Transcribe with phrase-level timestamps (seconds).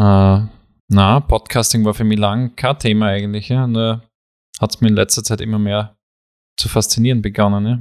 [0.00, 0.46] Äh,
[0.88, 3.66] na, Podcasting war für mich lang kein Thema eigentlich, ja.
[3.66, 4.02] Nur
[4.58, 5.94] hat es mir in letzter Zeit immer mehr
[6.56, 7.80] zu faszinieren begonnen, ja.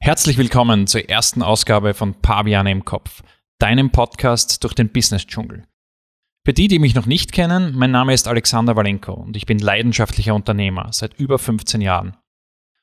[0.00, 3.22] Herzlich willkommen zur ersten Ausgabe von Paviane im Kopf,
[3.60, 5.62] deinem Podcast durch den Business-Dschungel.
[6.44, 9.58] Für die, die mich noch nicht kennen, mein Name ist Alexander Walenko und ich bin
[9.58, 12.16] leidenschaftlicher Unternehmer seit über 15 Jahren.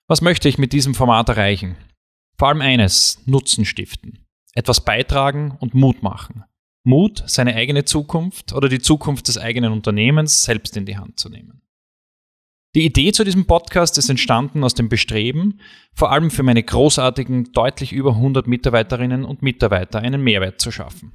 [0.07, 1.75] Was möchte ich mit diesem Format erreichen?
[2.37, 6.43] Vor allem eines, Nutzen stiften, etwas beitragen und Mut machen.
[6.83, 11.27] Mut, seine eigene Zukunft oder die Zukunft des eigenen Unternehmens selbst in die Hand zu
[11.27, 11.63] nehmen.
[12.75, 15.59] Die Idee zu diesem Podcast ist entstanden aus dem Bestreben,
[15.93, 21.11] vor allem für meine großartigen, deutlich über 100 Mitarbeiterinnen und Mitarbeiter einen Mehrwert zu schaffen.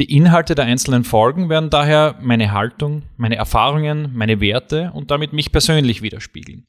[0.00, 5.34] Die Inhalte der einzelnen Folgen werden daher meine Haltung, meine Erfahrungen, meine Werte und damit
[5.34, 6.66] mich persönlich widerspiegeln.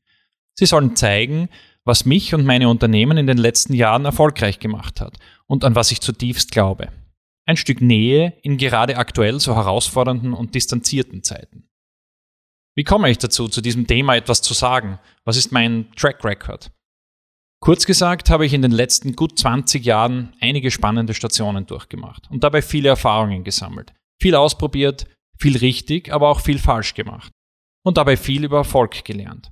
[0.53, 1.47] Sie sollen zeigen,
[1.85, 5.91] was mich und meine Unternehmen in den letzten Jahren erfolgreich gemacht hat und an was
[5.91, 6.89] ich zutiefst glaube.
[7.45, 11.69] Ein Stück Nähe in gerade aktuell so herausfordernden und distanzierten Zeiten.
[12.75, 14.99] Wie komme ich dazu, zu diesem Thema etwas zu sagen?
[15.23, 16.69] Was ist mein Track Record?
[17.63, 22.43] Kurz gesagt habe ich in den letzten gut 20 Jahren einige spannende Stationen durchgemacht und
[22.43, 23.93] dabei viele Erfahrungen gesammelt.
[24.19, 25.05] Viel ausprobiert,
[25.37, 27.31] viel richtig, aber auch viel falsch gemacht.
[27.83, 29.51] Und dabei viel über Erfolg gelernt.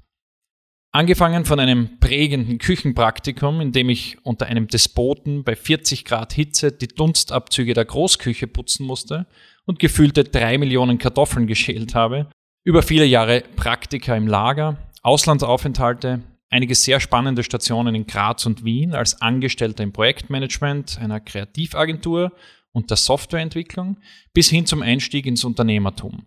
[0.91, 6.71] Angefangen von einem prägenden Küchenpraktikum, in dem ich unter einem Despoten bei 40 Grad Hitze
[6.71, 9.27] die Dunstabzüge der Großküche putzen musste
[9.65, 12.27] und gefühlte drei Millionen Kartoffeln geschält habe,
[12.63, 18.93] über viele Jahre Praktika im Lager, Auslandsaufenthalte, einige sehr spannende Stationen in Graz und Wien
[18.93, 22.31] als Angestellter im Projektmanagement einer Kreativagentur
[22.71, 23.97] und der Softwareentwicklung
[24.33, 26.25] bis hin zum Einstieg ins Unternehmertum,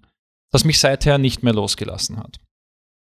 [0.50, 2.38] das mich seither nicht mehr losgelassen hat.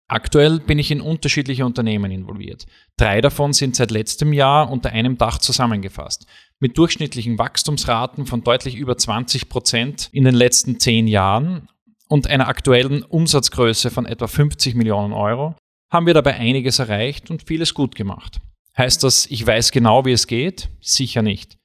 [0.09, 2.67] Aktuell bin ich in unterschiedliche Unternehmen involviert.
[2.97, 6.27] Drei davon sind seit letztem Jahr unter einem Dach zusammengefasst,
[6.61, 11.69] mit durchschnittlichen Wachstumsraten von deutlich über 20 Prozent in den letzten zehn Jahren
[12.09, 15.57] und einer aktuellen Umsatzgröße von etwa 50 Millionen Euro
[15.97, 18.39] haben wir dabei einiges erreicht und vieles gut gemacht.
[18.77, 20.69] Heißt das, ich weiß genau, wie es geht?
[20.81, 21.57] Sicher nicht.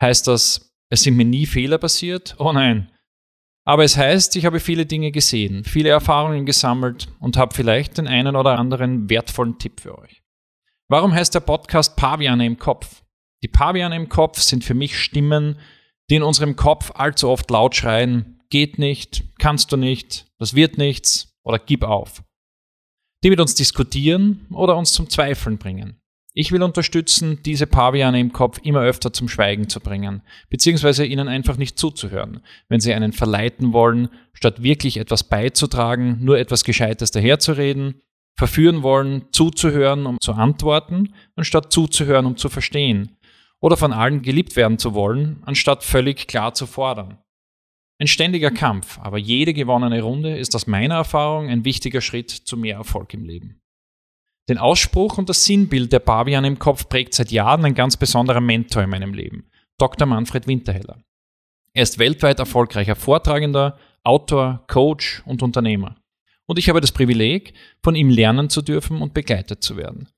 [0.00, 2.34] Heißt das, es sind mir nie Fehler passiert?
[2.38, 2.90] Oh nein.
[3.66, 8.08] Aber es heißt, ich habe viele Dinge gesehen, viele Erfahrungen gesammelt und habe vielleicht den
[8.08, 10.22] einen oder anderen wertvollen Tipp für euch.
[10.88, 13.02] Warum heißt der Podcast Paviane im Kopf?
[13.42, 15.58] Die Paviane im Kopf sind für mich Stimmen,
[16.08, 20.78] die in unserem Kopf allzu oft laut schreien, geht nicht, kannst du nicht, das wird
[20.78, 22.22] nichts oder gib auf
[23.24, 25.96] die mit uns diskutieren oder uns zum Zweifeln bringen.
[26.34, 31.28] Ich will unterstützen, diese Paviane im Kopf immer öfter zum Schweigen zu bringen, beziehungsweise ihnen
[31.28, 37.12] einfach nicht zuzuhören, wenn sie einen verleiten wollen, statt wirklich etwas beizutragen, nur etwas Gescheites
[37.12, 38.02] daherzureden,
[38.36, 43.16] verführen wollen, zuzuhören, um zu antworten, anstatt zuzuhören, um zu verstehen,
[43.60, 47.18] oder von allen geliebt werden zu wollen, anstatt völlig klar zu fordern.
[48.00, 52.56] Ein ständiger Kampf, aber jede gewonnene Runde ist aus meiner Erfahrung ein wichtiger Schritt zu
[52.56, 53.60] mehr Erfolg im Leben.
[54.48, 58.40] Den Ausspruch und das Sinnbild der Barbian im Kopf prägt seit Jahren ein ganz besonderer
[58.40, 60.06] Mentor in meinem Leben, Dr.
[60.06, 60.98] Manfred Winterheller.
[61.72, 65.96] Er ist weltweit erfolgreicher Vortragender, Autor, Coach und Unternehmer.
[66.46, 70.08] Und ich habe das Privileg, von ihm lernen zu dürfen und begleitet zu werden.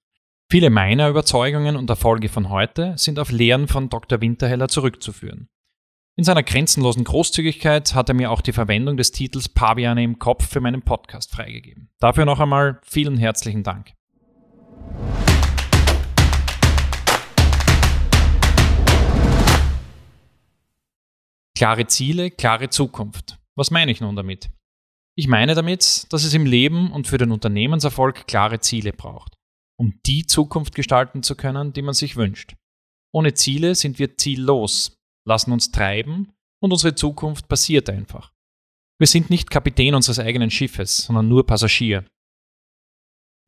[0.50, 4.20] Viele meiner Überzeugungen und Erfolge von heute sind auf Lehren von Dr.
[4.20, 5.48] Winterheller zurückzuführen.
[6.18, 10.48] In seiner grenzenlosen Großzügigkeit hat er mir auch die Verwendung des Titels Paviane im Kopf
[10.48, 11.90] für meinen Podcast freigegeben.
[12.00, 13.92] Dafür noch einmal vielen herzlichen Dank.
[21.54, 23.38] Klare Ziele, klare Zukunft.
[23.54, 24.48] Was meine ich nun damit?
[25.16, 29.34] Ich meine damit, dass es im Leben und für den Unternehmenserfolg klare Ziele braucht,
[29.78, 32.54] um die Zukunft gestalten zu können, die man sich wünscht.
[33.12, 34.95] Ohne Ziele sind wir ziellos,
[35.26, 36.32] lassen uns treiben
[36.62, 38.32] und unsere Zukunft passiert einfach.
[38.98, 42.04] Wir sind nicht Kapitän unseres eigenen Schiffes, sondern nur Passagier.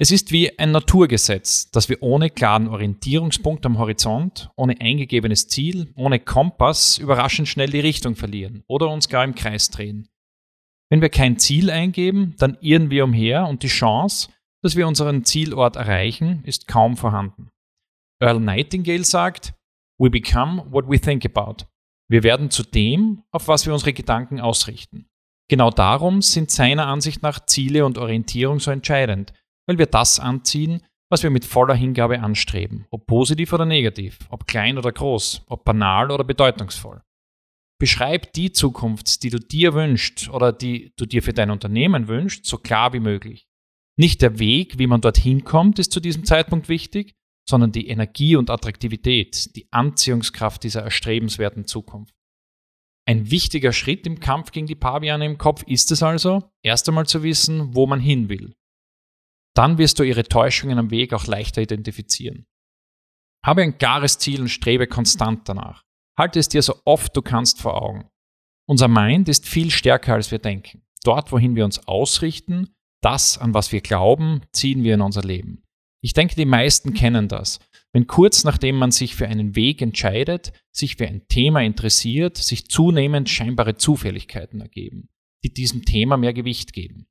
[0.01, 5.93] Es ist wie ein Naturgesetz, dass wir ohne klaren Orientierungspunkt am Horizont, ohne eingegebenes Ziel,
[5.97, 10.09] ohne Kompass überraschend schnell die Richtung verlieren oder uns gar im Kreis drehen.
[10.91, 14.31] Wenn wir kein Ziel eingeben, dann irren wir umher und die Chance,
[14.63, 17.51] dass wir unseren Zielort erreichen, ist kaum vorhanden.
[18.21, 19.55] Earl Nightingale sagt,
[20.01, 21.67] We become what we think about.
[22.11, 25.07] Wir werden zu dem, auf was wir unsere Gedanken ausrichten.
[25.51, 29.33] Genau darum sind seiner Ansicht nach Ziele und Orientierung so entscheidend,
[29.67, 34.47] weil wir das anziehen, was wir mit voller Hingabe anstreben, ob positiv oder negativ, ob
[34.47, 37.03] klein oder groß, ob banal oder bedeutungsvoll.
[37.79, 42.45] Beschreib die Zukunft, die du dir wünschst oder die du dir für dein Unternehmen wünschst,
[42.45, 43.47] so klar wie möglich.
[43.97, 47.15] Nicht der Weg, wie man dorthin kommt, ist zu diesem Zeitpunkt wichtig,
[47.49, 52.15] sondern die Energie und Attraktivität, die Anziehungskraft dieser erstrebenswerten Zukunft.
[53.07, 57.07] Ein wichtiger Schritt im Kampf gegen die Paviane im Kopf ist es also, erst einmal
[57.07, 58.55] zu wissen, wo man hin will.
[59.55, 62.47] Dann wirst du ihre Täuschungen am Weg auch leichter identifizieren.
[63.43, 65.85] Habe ein klares Ziel und strebe konstant danach.
[66.19, 68.11] Halte es dir so oft du kannst vor Augen.
[68.69, 70.83] Unser Mind ist viel stärker, als wir denken.
[71.03, 75.63] Dort, wohin wir uns ausrichten, das, an was wir glauben, ziehen wir in unser Leben.
[76.01, 77.59] Ich denke, die meisten kennen das.
[77.93, 82.69] Wenn kurz nachdem man sich für einen Weg entscheidet, sich für ein Thema interessiert, sich
[82.69, 85.09] zunehmend scheinbare Zufälligkeiten ergeben,
[85.45, 87.07] die diesem Thema mehr Gewicht geben.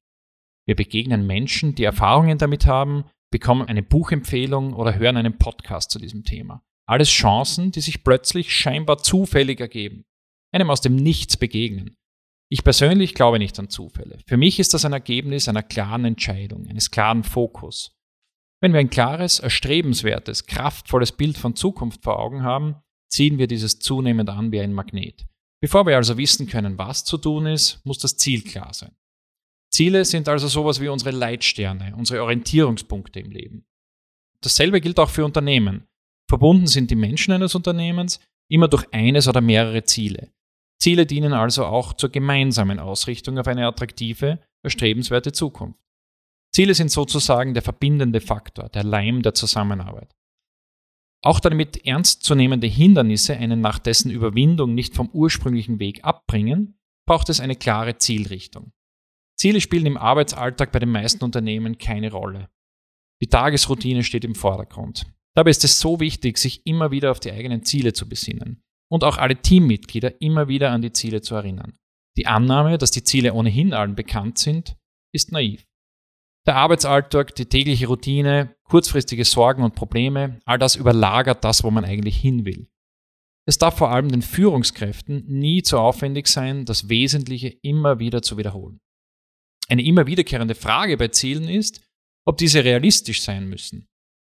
[0.65, 5.99] Wir begegnen Menschen, die Erfahrungen damit haben, bekommen eine Buchempfehlung oder hören einen Podcast zu
[5.99, 6.63] diesem Thema.
[6.85, 10.05] Alles Chancen, die sich plötzlich scheinbar zufällig ergeben,
[10.53, 11.97] einem aus dem Nichts begegnen.
[12.49, 14.19] Ich persönlich glaube nicht an Zufälle.
[14.25, 17.96] Für mich ist das ein Ergebnis einer klaren Entscheidung, eines klaren Fokus.
[18.61, 22.75] Wenn wir ein klares, erstrebenswertes, kraftvolles Bild von Zukunft vor Augen haben,
[23.07, 25.27] ziehen wir dieses zunehmend an wie ein Magnet.
[25.61, 28.95] Bevor wir also wissen können, was zu tun ist, muss das Ziel klar sein.
[29.71, 33.65] Ziele sind also sowas wie unsere Leitsterne, unsere Orientierungspunkte im Leben.
[34.41, 35.87] Dasselbe gilt auch für Unternehmen.
[36.29, 38.19] Verbunden sind die Menschen eines Unternehmens
[38.49, 40.31] immer durch eines oder mehrere Ziele.
[40.79, 45.79] Ziele dienen also auch zur gemeinsamen Ausrichtung auf eine attraktive, erstrebenswerte Zukunft.
[46.57, 50.15] Ziele sind sozusagen der verbindende Faktor, der Leim der Zusammenarbeit.
[51.23, 57.39] Auch damit ernstzunehmende Hindernisse einen nach dessen Überwindung nicht vom ursprünglichen Weg abbringen, braucht es
[57.39, 58.71] eine klare Zielrichtung.
[59.39, 62.49] Ziele spielen im Arbeitsalltag bei den meisten Unternehmen keine Rolle.
[63.21, 65.05] Die Tagesroutine steht im Vordergrund.
[65.35, 69.03] Dabei ist es so wichtig, sich immer wieder auf die eigenen Ziele zu besinnen und
[69.03, 71.77] auch alle Teammitglieder immer wieder an die Ziele zu erinnern.
[72.17, 74.75] Die Annahme, dass die Ziele ohnehin allen bekannt sind,
[75.13, 75.66] ist naiv.
[76.47, 81.83] Der Arbeitsalltag, die tägliche Routine, kurzfristige Sorgen und Probleme, all das überlagert das, wo man
[81.83, 82.69] eigentlich hin will.
[83.45, 88.37] Es darf vor allem den Führungskräften nie zu aufwendig sein, das Wesentliche immer wieder zu
[88.37, 88.79] wiederholen.
[89.67, 91.81] Eine immer wiederkehrende Frage bei Zielen ist,
[92.25, 93.89] ob diese realistisch sein müssen.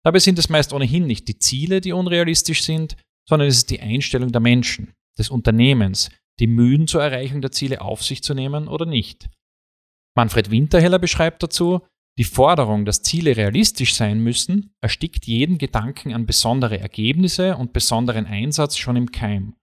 [0.04, 2.98] Dabei sind es meist ohnehin nicht die Ziele, die unrealistisch sind,
[3.28, 6.10] sondern es ist die Einstellung der Menschen, des Unternehmens,
[6.40, 9.30] die Mühen zur Erreichung der Ziele auf sich zu nehmen oder nicht.
[10.16, 11.82] Manfred Winterheller beschreibt dazu,
[12.22, 18.28] die Forderung, dass Ziele realistisch sein müssen, erstickt jeden Gedanken an besondere Ergebnisse und besonderen
[18.28, 19.56] Einsatz schon im Keim.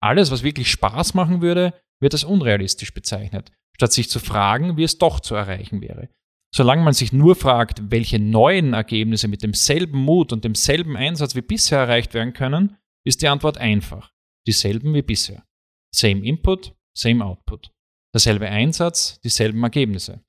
[0.00, 4.84] Alles, was wirklich Spaß machen würde, wird als unrealistisch bezeichnet, statt sich zu fragen, wie
[4.84, 6.08] es doch zu erreichen wäre.
[6.54, 11.42] Solange man sich nur fragt, welche neuen Ergebnisse mit demselben Mut und demselben Einsatz wie
[11.42, 14.12] bisher erreicht werden können, ist die Antwort einfach.
[14.46, 15.44] Dieselben wie bisher.
[15.92, 17.72] Same Input, same Output.
[18.14, 20.22] Derselbe Einsatz, dieselben Ergebnisse.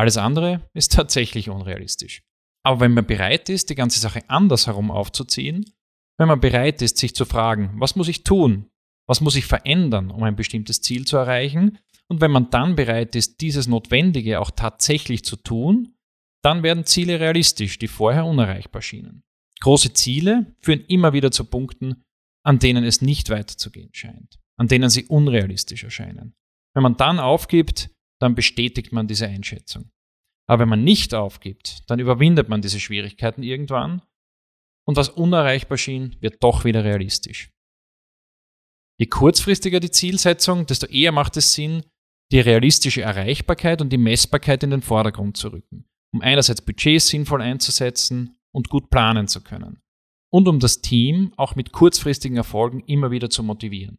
[0.00, 2.22] Alles andere ist tatsächlich unrealistisch.
[2.64, 5.66] Aber wenn man bereit ist, die ganze Sache andersherum aufzuziehen,
[6.18, 8.70] wenn man bereit ist, sich zu fragen, was muss ich tun,
[9.06, 13.14] was muss ich verändern, um ein bestimmtes Ziel zu erreichen, und wenn man dann bereit
[13.14, 15.94] ist, dieses Notwendige auch tatsächlich zu tun,
[16.42, 19.22] dann werden Ziele realistisch, die vorher unerreichbar schienen.
[19.60, 22.02] Große Ziele führen immer wieder zu Punkten,
[22.42, 26.34] an denen es nicht weiterzugehen scheint, an denen sie unrealistisch erscheinen.
[26.74, 27.90] Wenn man dann aufgibt,
[28.20, 29.90] dann bestätigt man diese Einschätzung.
[30.48, 34.02] Aber wenn man nicht aufgibt, dann überwindet man diese Schwierigkeiten irgendwann
[34.86, 37.50] und was unerreichbar schien, wird doch wieder realistisch.
[38.98, 41.84] Je kurzfristiger die Zielsetzung, desto eher macht es Sinn,
[42.32, 47.40] die realistische Erreichbarkeit und die Messbarkeit in den Vordergrund zu rücken, um einerseits Budgets sinnvoll
[47.42, 49.80] einzusetzen und gut planen zu können
[50.30, 53.98] und um das Team auch mit kurzfristigen Erfolgen immer wieder zu motivieren.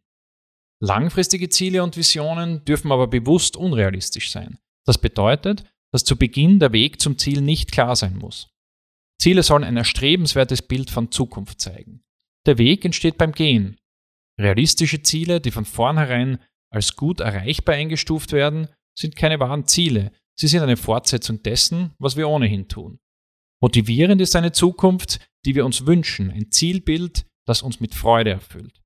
[0.84, 4.58] Langfristige Ziele und Visionen dürfen aber bewusst unrealistisch sein.
[4.84, 5.62] Das bedeutet,
[5.92, 8.48] dass zu Beginn der Weg zum Ziel nicht klar sein muss.
[9.20, 12.02] Ziele sollen ein erstrebenswertes Bild von Zukunft zeigen.
[12.46, 13.78] Der Weg entsteht beim Gehen.
[14.40, 18.66] Realistische Ziele, die von vornherein als gut erreichbar eingestuft werden,
[18.98, 20.10] sind keine wahren Ziele.
[20.36, 22.98] Sie sind eine Fortsetzung dessen, was wir ohnehin tun.
[23.60, 28.81] Motivierend ist eine Zukunft, die wir uns wünschen, ein Zielbild, das uns mit Freude erfüllt.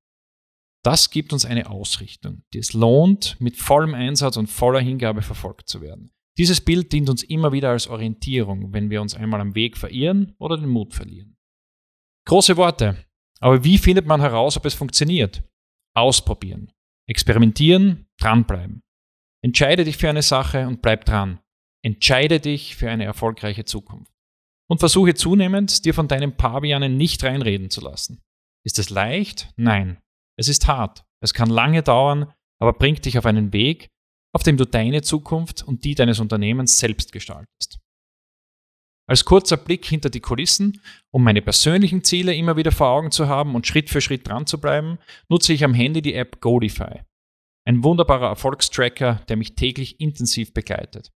[0.87, 5.69] Das gibt uns eine Ausrichtung, die es lohnt, mit vollem Einsatz und voller Hingabe verfolgt
[5.69, 6.13] zu werden.
[6.39, 10.37] Dieses Bild dient uns immer wieder als Orientierung, wenn wir uns einmal am Weg verirren
[10.39, 11.39] oder den Mut verlieren.
[12.29, 13.05] Große Worte,
[13.41, 15.43] aber wie findet man heraus, ob es funktioniert?
[15.97, 16.71] Ausprobieren.
[17.09, 18.85] Experimentieren, dranbleiben.
[19.43, 21.41] Entscheide dich für eine Sache und bleib dran.
[21.83, 24.13] Entscheide dich für eine erfolgreiche Zukunft.
[24.69, 28.23] Und versuche zunehmend, dir von deinen Pavianen nicht reinreden zu lassen.
[28.65, 29.53] Ist es leicht?
[29.57, 29.99] Nein.
[30.39, 31.05] Es ist hart.
[31.23, 33.89] Es kann lange dauern, aber bringt dich auf einen Weg,
[34.35, 37.79] auf dem du deine Zukunft und die deines Unternehmens selbst gestaltest.
[39.09, 43.29] Als kurzer Blick hinter die Kulissen, um meine persönlichen Ziele immer wieder vor Augen zu
[43.29, 47.03] haben und Schritt für Schritt dran zu bleiben, nutze ich am Handy die App Godify.
[47.65, 51.13] Ein wunderbarer Erfolgstracker, der mich täglich intensiv begleitet.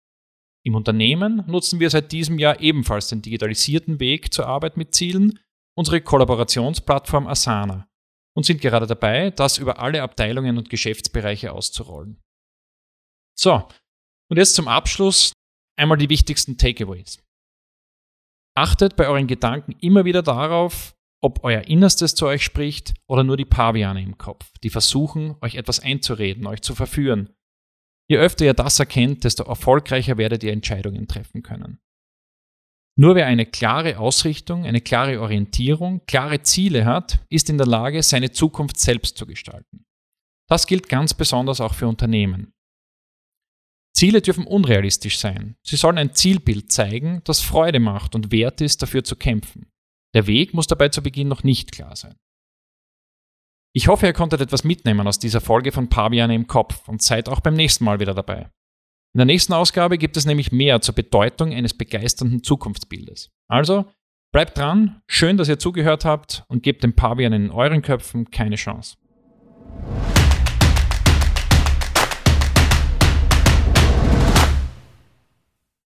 [0.64, 5.40] Im Unternehmen nutzen wir seit diesem Jahr ebenfalls den digitalisierten Weg zur Arbeit mit Zielen,
[5.76, 7.89] unsere Kollaborationsplattform Asana,
[8.40, 12.22] und sind gerade dabei, das über alle Abteilungen und Geschäftsbereiche auszurollen.
[13.38, 13.68] So,
[14.30, 15.34] und jetzt zum Abschluss
[15.78, 17.22] einmal die wichtigsten Takeaways.
[18.56, 23.36] Achtet bei euren Gedanken immer wieder darauf, ob euer Innerstes zu euch spricht oder nur
[23.36, 27.36] die Paviane im Kopf, die versuchen, euch etwas einzureden, euch zu verführen.
[28.08, 31.82] Je öfter ihr das erkennt, desto erfolgreicher werdet ihr Entscheidungen treffen können.
[33.00, 38.04] Nur wer eine klare Ausrichtung, eine klare Orientierung, klare Ziele hat, ist in der Lage,
[38.04, 39.86] seine Zukunft selbst zu gestalten.
[40.50, 42.52] Das gilt ganz besonders auch für Unternehmen.
[43.96, 45.56] Ziele dürfen unrealistisch sein.
[45.66, 49.72] Sie sollen ein Zielbild zeigen, das Freude macht und wert ist, dafür zu kämpfen.
[50.14, 52.18] Der Weg muss dabei zu Beginn noch nicht klar sein.
[53.74, 57.30] Ich hoffe, ihr konntet etwas mitnehmen aus dieser Folge von Paviane im Kopf und seid
[57.30, 58.52] auch beim nächsten Mal wieder dabei.
[59.14, 63.32] In der nächsten Ausgabe gibt es nämlich mehr zur Bedeutung eines begeisternden Zukunftsbildes.
[63.48, 63.86] Also,
[64.32, 68.56] bleibt dran, schön, dass ihr zugehört habt und gebt den Pavian in euren Köpfen keine
[68.56, 68.98] Chance.